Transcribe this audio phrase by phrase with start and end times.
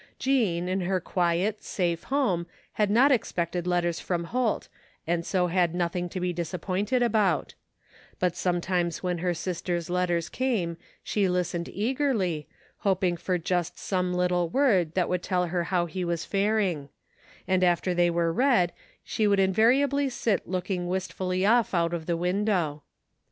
[0.17, 4.67] Jean in her quiet, safe home had not expected let ters from Holt
[5.05, 7.53] and so had nothing to be disappointed about;
[8.17, 14.49] but sometimes when her sister's letters came she listened eagerly, hoping for just some little
[14.49, 16.89] word that would tell her how he was faring;
[17.47, 18.73] and after they were read
[19.03, 22.81] she wotdd invariably sit looking wistfully off out of the window.